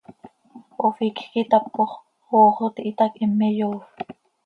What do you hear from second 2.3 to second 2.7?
ox